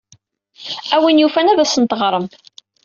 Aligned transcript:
A 0.95 0.97
win 1.03 1.21
yufan 1.21 1.51
ad 1.51 1.59
asent-teɣrem. 1.63 2.27